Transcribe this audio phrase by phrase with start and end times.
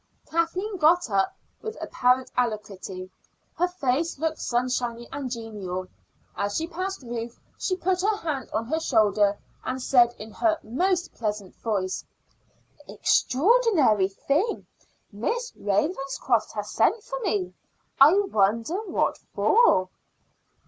[0.25, 3.11] Kathleen got up with apparent alacrity.
[3.55, 5.89] Her face looked sunshiny and genial.
[6.35, 10.57] As she passed Ruth she put her hand on her shoulder and said in her
[10.63, 12.03] most pleasant voice:
[12.87, 14.65] "Extraordinary thing;
[15.11, 17.53] Miss Ravenscroft has sent for me.
[17.99, 19.87] I wonder what for."